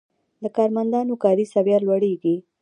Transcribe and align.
د 0.41 0.43
کارمندانو 0.57 1.13
کاري 1.23 1.45
سویه 1.53 1.77
لوړیږي. 1.85 2.35